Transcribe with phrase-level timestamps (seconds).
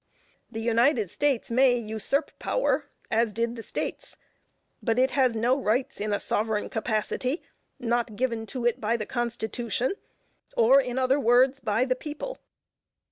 [0.49, 4.17] The United States may usurp power, as did the States,
[4.81, 7.43] but it has no rights in a sovereign capacity,
[7.77, 9.93] not given it by the Constitution,
[10.57, 12.39] or in other words, BY THE PEOPLE.